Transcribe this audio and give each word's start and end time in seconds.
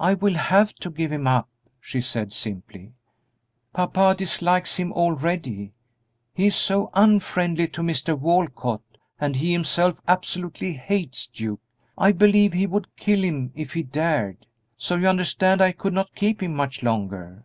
"I 0.00 0.14
will 0.14 0.32
have 0.32 0.72
to 0.76 0.88
give 0.88 1.12
him 1.12 1.26
up," 1.26 1.46
she 1.78 2.00
said, 2.00 2.32
simply; 2.32 2.94
"Papa 3.74 4.14
dislikes 4.16 4.76
him 4.76 4.94
already, 4.94 5.74
he 6.32 6.46
is 6.46 6.56
so 6.56 6.88
unfriendly 6.94 7.68
to 7.68 7.82
Mr. 7.82 8.18
Walcott, 8.18 8.80
and 9.20 9.36
he 9.36 9.52
himself 9.52 10.00
absolutely 10.08 10.72
hates 10.72 11.26
Duke; 11.26 11.60
I 11.98 12.12
believe 12.12 12.54
he 12.54 12.66
would 12.66 12.96
kill 12.96 13.22
him 13.22 13.52
if 13.54 13.74
he 13.74 13.82
dared; 13.82 14.46
so 14.78 14.96
you 14.96 15.06
understand 15.06 15.60
I 15.60 15.72
could 15.72 15.92
not 15.92 16.14
keep 16.14 16.42
him 16.42 16.54
much 16.54 16.82
longer. 16.82 17.44